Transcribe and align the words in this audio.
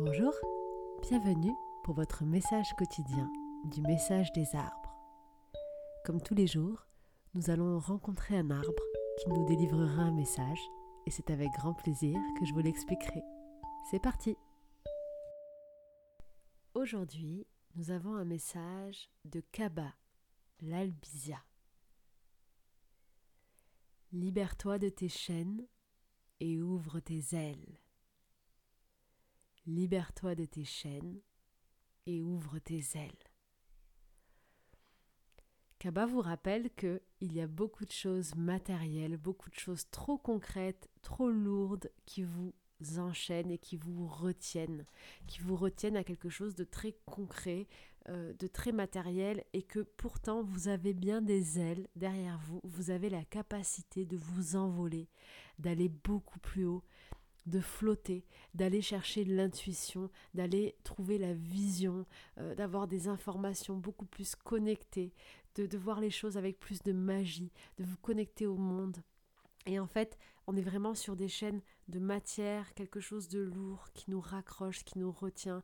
Bonjour, 0.00 0.32
bienvenue 1.02 1.52
pour 1.82 1.92
votre 1.92 2.24
message 2.24 2.72
quotidien 2.78 3.28
du 3.64 3.82
message 3.82 4.30
des 4.32 4.54
arbres. 4.54 4.94
Comme 6.04 6.22
tous 6.22 6.36
les 6.36 6.46
jours, 6.46 6.86
nous 7.34 7.50
allons 7.50 7.80
rencontrer 7.80 8.36
un 8.36 8.48
arbre 8.52 8.84
qui 9.18 9.28
nous 9.28 9.44
délivrera 9.44 10.02
un 10.02 10.12
message 10.12 10.60
et 11.04 11.10
c'est 11.10 11.30
avec 11.30 11.50
grand 11.50 11.74
plaisir 11.74 12.16
que 12.38 12.46
je 12.46 12.54
vous 12.54 12.60
l'expliquerai. 12.60 13.24
C'est 13.90 14.00
parti 14.00 14.36
Aujourd'hui, 16.74 17.44
nous 17.74 17.90
avons 17.90 18.14
un 18.14 18.24
message 18.24 19.10
de 19.24 19.42
Kaba, 19.50 19.92
l'albizia. 20.60 21.42
Libère-toi 24.12 24.78
de 24.78 24.90
tes 24.90 25.08
chaînes 25.08 25.66
et 26.38 26.62
ouvre 26.62 27.00
tes 27.00 27.34
ailes. 27.34 27.80
Libère-toi 29.68 30.34
de 30.34 30.46
tes 30.46 30.64
chaînes 30.64 31.20
et 32.06 32.22
ouvre 32.22 32.58
tes 32.58 32.82
ailes. 32.94 33.28
Kaba 35.78 36.06
vous 36.06 36.22
rappelle 36.22 36.70
qu'il 36.70 37.02
y 37.20 37.42
a 37.42 37.46
beaucoup 37.46 37.84
de 37.84 37.92
choses 37.92 38.34
matérielles, 38.34 39.18
beaucoup 39.18 39.50
de 39.50 39.58
choses 39.58 39.84
trop 39.90 40.16
concrètes, 40.16 40.88
trop 41.02 41.28
lourdes 41.28 41.90
qui 42.06 42.22
vous 42.22 42.54
enchaînent 42.96 43.50
et 43.50 43.58
qui 43.58 43.76
vous 43.76 44.06
retiennent, 44.06 44.86
qui 45.26 45.40
vous 45.40 45.54
retiennent 45.54 45.98
à 45.98 46.04
quelque 46.04 46.30
chose 46.30 46.54
de 46.54 46.64
très 46.64 46.96
concret, 47.04 47.66
euh, 48.08 48.32
de 48.38 48.46
très 48.46 48.72
matériel 48.72 49.44
et 49.52 49.62
que 49.62 49.80
pourtant 49.80 50.42
vous 50.42 50.68
avez 50.68 50.94
bien 50.94 51.20
des 51.20 51.58
ailes 51.58 51.86
derrière 51.94 52.38
vous, 52.38 52.62
vous 52.64 52.88
avez 52.88 53.10
la 53.10 53.26
capacité 53.26 54.06
de 54.06 54.16
vous 54.16 54.56
envoler, 54.56 55.10
d'aller 55.58 55.90
beaucoup 55.90 56.38
plus 56.38 56.64
haut, 56.64 56.82
de 57.46 57.60
flotter, 57.60 58.24
d'aller 58.54 58.82
chercher 58.82 59.24
l'intuition, 59.24 60.10
d'aller 60.34 60.76
trouver 60.84 61.18
la 61.18 61.34
vision, 61.34 62.06
euh, 62.38 62.54
d'avoir 62.54 62.88
des 62.88 63.08
informations 63.08 63.76
beaucoup 63.76 64.06
plus 64.06 64.34
connectées, 64.34 65.12
de, 65.54 65.66
de 65.66 65.78
voir 65.78 66.00
les 66.00 66.10
choses 66.10 66.36
avec 66.36 66.60
plus 66.60 66.82
de 66.82 66.92
magie, 66.92 67.52
de 67.78 67.84
vous 67.84 67.96
connecter 67.98 68.46
au 68.46 68.56
monde. 68.56 69.02
Et 69.66 69.78
en 69.78 69.86
fait, 69.86 70.18
on 70.46 70.56
est 70.56 70.62
vraiment 70.62 70.94
sur 70.94 71.14
des 71.14 71.28
chaînes 71.28 71.60
de 71.88 71.98
matière, 71.98 72.72
quelque 72.74 73.00
chose 73.00 73.28
de 73.28 73.40
lourd 73.40 73.92
qui 73.92 74.10
nous 74.10 74.20
raccroche, 74.20 74.84
qui 74.84 74.98
nous 74.98 75.12
retient 75.12 75.62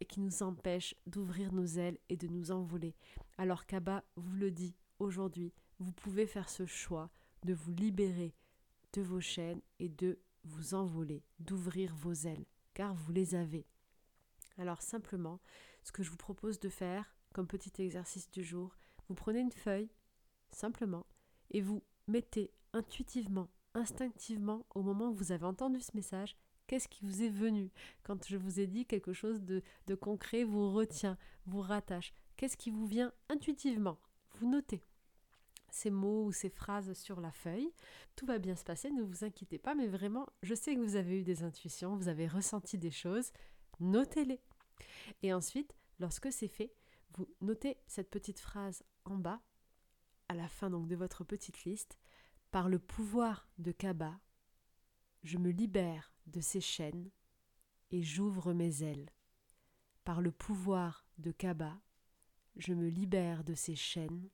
et 0.00 0.04
qui 0.04 0.20
nous 0.20 0.42
empêche 0.42 0.94
d'ouvrir 1.06 1.52
nos 1.52 1.66
ailes 1.66 1.98
et 2.08 2.16
de 2.16 2.26
nous 2.28 2.50
envoler. 2.50 2.94
Alors 3.38 3.64
Kaba 3.66 4.04
vous 4.16 4.36
le 4.36 4.50
dit 4.50 4.76
aujourd'hui, 4.98 5.52
vous 5.78 5.92
pouvez 5.92 6.26
faire 6.26 6.50
ce 6.50 6.66
choix 6.66 7.10
de 7.44 7.54
vous 7.54 7.72
libérer 7.72 8.34
de 8.92 9.02
vos 9.02 9.20
chaînes 9.20 9.62
et 9.78 9.88
de 9.88 10.18
vous 10.48 10.74
envoler, 10.74 11.22
d'ouvrir 11.38 11.94
vos 11.94 12.12
ailes, 12.12 12.46
car 12.74 12.94
vous 12.94 13.12
les 13.12 13.34
avez. 13.34 13.66
Alors 14.56 14.82
simplement, 14.82 15.40
ce 15.84 15.92
que 15.92 16.02
je 16.02 16.10
vous 16.10 16.16
propose 16.16 16.58
de 16.58 16.68
faire 16.68 17.14
comme 17.32 17.46
petit 17.46 17.82
exercice 17.82 18.30
du 18.30 18.42
jour, 18.42 18.76
vous 19.08 19.14
prenez 19.14 19.40
une 19.40 19.52
feuille, 19.52 19.90
simplement, 20.50 21.06
et 21.50 21.60
vous 21.60 21.82
mettez 22.06 22.50
intuitivement, 22.72 23.48
instinctivement, 23.74 24.66
au 24.74 24.82
moment 24.82 25.10
où 25.10 25.14
vous 25.14 25.32
avez 25.32 25.44
entendu 25.44 25.80
ce 25.80 25.94
message, 25.94 26.36
qu'est-ce 26.66 26.88
qui 26.88 27.04
vous 27.04 27.22
est 27.22 27.30
venu? 27.30 27.70
Quand 28.02 28.26
je 28.26 28.36
vous 28.36 28.60
ai 28.60 28.66
dit 28.66 28.86
quelque 28.86 29.12
chose 29.12 29.42
de, 29.42 29.62
de 29.86 29.94
concret 29.94 30.44
vous 30.44 30.72
retient, 30.72 31.16
vous 31.46 31.60
rattache. 31.60 32.12
Qu'est-ce 32.36 32.56
qui 32.56 32.70
vous 32.70 32.86
vient 32.86 33.12
intuitivement? 33.28 33.98
Vous 34.34 34.48
notez 34.48 34.82
ces 35.70 35.90
mots 35.90 36.24
ou 36.24 36.32
ces 36.32 36.50
phrases 36.50 36.92
sur 36.94 37.20
la 37.20 37.32
feuille. 37.32 37.70
Tout 38.16 38.26
va 38.26 38.38
bien 38.38 38.56
se 38.56 38.64
passer, 38.64 38.90
ne 38.90 39.02
vous 39.02 39.24
inquiétez 39.24 39.58
pas, 39.58 39.74
mais 39.74 39.86
vraiment, 39.86 40.26
je 40.42 40.54
sais 40.54 40.74
que 40.74 40.80
vous 40.80 40.96
avez 40.96 41.20
eu 41.20 41.24
des 41.24 41.42
intuitions, 41.42 41.96
vous 41.96 42.08
avez 42.08 42.26
ressenti 42.26 42.78
des 42.78 42.90
choses, 42.90 43.32
notez-les. 43.80 44.40
Et 45.22 45.32
ensuite, 45.32 45.74
lorsque 45.98 46.32
c'est 46.32 46.48
fait, 46.48 46.74
vous 47.16 47.28
notez 47.40 47.78
cette 47.86 48.10
petite 48.10 48.40
phrase 48.40 48.82
en 49.04 49.16
bas, 49.16 49.40
à 50.28 50.34
la 50.34 50.48
fin 50.48 50.70
donc 50.70 50.88
de 50.88 50.96
votre 50.96 51.24
petite 51.24 51.64
liste, 51.64 51.98
par 52.50 52.68
le 52.68 52.78
pouvoir 52.78 53.48
de 53.58 53.72
Kaba, 53.72 54.18
je 55.22 55.38
me 55.38 55.50
libère 55.50 56.12
de 56.26 56.40
ces 56.40 56.60
chaînes 56.60 57.10
et 57.90 58.02
j'ouvre 58.02 58.52
mes 58.52 58.82
ailes. 58.82 59.10
Par 60.04 60.20
le 60.20 60.30
pouvoir 60.30 61.06
de 61.18 61.32
Kaba, 61.32 61.80
je 62.56 62.72
me 62.74 62.88
libère 62.88 63.44
de 63.44 63.54
ces 63.54 63.76
chaînes 63.76 64.28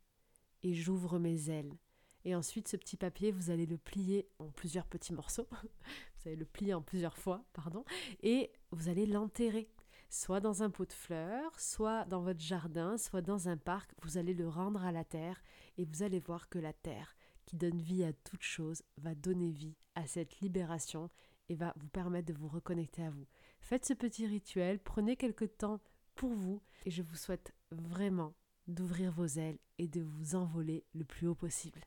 et 0.65 0.75
j'ouvre 0.75 1.21
mes 1.21 1.51
ailes. 1.51 1.77
Et 2.25 2.35
ensuite, 2.35 2.69
ce 2.69 2.77
petit 2.77 2.97
papier, 2.97 3.31
vous 3.31 3.51
allez 3.51 3.67
le 3.67 3.77
plier 3.77 4.27
en 4.39 4.49
plusieurs 4.49 4.87
petits 4.87 5.13
morceaux. 5.13 5.47
vous 5.53 6.29
allez 6.29 6.37
le 6.37 6.47
plier 6.47 6.73
en 6.75 6.81
plusieurs 6.81 7.19
fois, 7.19 7.45
pardon. 7.53 7.85
Et 8.23 8.51
vous 8.73 8.89
allez 8.89 9.07
l'enterrer. 9.07 9.69
Soit 10.09 10.41
dans 10.41 10.63
un 10.63 10.71
pot 10.71 10.87
de 10.87 10.93
fleurs, 10.93 11.59
soit 11.61 12.05
dans 12.07 12.23
votre 12.23 12.41
jardin, 12.41 12.97
soit 12.97 13.21
dans 13.21 13.49
un 13.49 13.59
parc. 13.59 13.91
Vous 14.03 14.17
allez 14.17 14.33
le 14.33 14.49
rendre 14.49 14.83
à 14.85 14.93
la 14.93 15.05
terre. 15.05 15.43
Et 15.77 15.85
vous 15.85 16.03
allez 16.03 16.19
voir 16.19 16.49
que 16.49 16.59
la 16.59 16.73
terre, 16.73 17.15
qui 17.45 17.57
donne 17.57 17.79
vie 17.79 18.05
à 18.05 18.13
toute 18.13 18.43
chose, 18.43 18.83
va 18.97 19.15
donner 19.15 19.51
vie 19.51 19.77
à 19.95 20.07
cette 20.07 20.41
libération 20.41 21.11
et 21.51 21.55
va 21.55 21.75
vous 21.77 21.89
permettre 21.89 22.33
de 22.33 22.39
vous 22.39 22.49
reconnecter 22.49 23.05
à 23.05 23.11
vous. 23.11 23.27
Faites 23.61 23.85
ce 23.85 23.93
petit 23.93 24.27
rituel, 24.27 24.79
prenez 24.79 25.17
quelque 25.17 25.45
temps 25.45 25.81
pour 26.15 26.33
vous 26.33 26.63
et 26.87 26.91
je 26.91 27.03
vous 27.03 27.17
souhaite 27.17 27.53
vraiment 27.71 28.35
d'ouvrir 28.67 29.13
vos 29.13 29.27
ailes 29.27 29.59
et 29.79 29.89
de 29.89 30.01
vous 30.01 30.35
envoler 30.35 30.85
le 30.95 31.05
plus 31.05 31.27
haut 31.27 31.35
possible. 31.35 31.81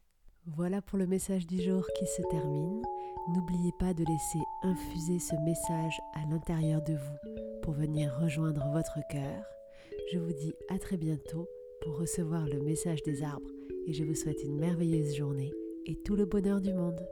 Voilà 0.45 0.81
pour 0.81 0.97
le 0.97 1.07
message 1.07 1.45
du 1.45 1.61
jour 1.61 1.85
qui 1.97 2.05
se 2.05 2.21
termine. 2.29 2.81
N'oubliez 3.33 3.71
pas 3.79 3.93
de 3.93 4.05
laisser 4.05 4.39
infuser 4.63 5.19
ce 5.19 5.35
message 5.43 5.99
à 6.13 6.25
l'intérieur 6.29 6.81
de 6.83 6.93
vous 6.93 7.59
pour 7.61 7.73
venir 7.73 8.17
rejoindre 8.21 8.69
votre 8.71 8.99
cœur. 9.09 9.43
Je 10.13 10.19
vous 10.19 10.31
dis 10.31 10.53
à 10.69 10.79
très 10.79 10.97
bientôt 10.97 11.49
pour 11.81 11.97
recevoir 11.97 12.45
le 12.47 12.61
message 12.61 13.03
des 13.03 13.23
arbres 13.23 13.49
et 13.85 13.93
je 13.93 14.03
vous 14.03 14.15
souhaite 14.15 14.43
une 14.43 14.57
merveilleuse 14.57 15.15
journée 15.15 15.51
et 15.85 15.95
tout 16.03 16.15
le 16.15 16.25
bonheur 16.25 16.61
du 16.61 16.73
monde. 16.73 17.05